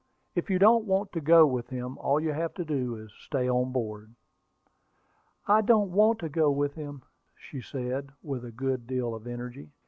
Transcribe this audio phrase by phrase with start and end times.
[0.33, 3.19] "If you don't want to go with him, all you have to do is to
[3.19, 4.15] stay on board."
[5.47, 7.03] "I don't want to go with him,"
[7.39, 9.69] said she, with a good deal of energy.